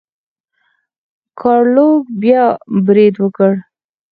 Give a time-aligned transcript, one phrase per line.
[1.39, 2.43] ګارلوک بیا
[2.85, 3.51] برید وکړ.